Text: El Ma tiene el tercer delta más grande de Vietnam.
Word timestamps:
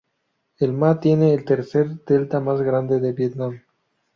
El 0.57 0.73
Ma 0.73 0.99
tiene 0.99 1.31
el 1.31 1.45
tercer 1.45 2.03
delta 2.05 2.39
más 2.39 2.63
grande 2.63 2.99
de 2.99 3.11
Vietnam. 3.13 3.61